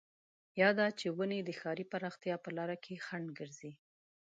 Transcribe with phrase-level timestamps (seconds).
[0.61, 3.71] يا دا چې ونې د ښاري پراختيا په لاره کې خنډ ګرځي.